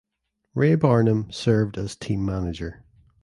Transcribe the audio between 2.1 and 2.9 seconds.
manager.